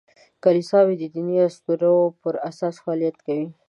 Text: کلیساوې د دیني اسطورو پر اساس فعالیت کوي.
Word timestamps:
کلیساوې 0.43 0.95
د 0.99 1.03
دیني 1.13 1.35
اسطورو 1.47 1.93
پر 2.21 2.35
اساس 2.49 2.75
فعالیت 2.83 3.17
کوي. 3.25 3.47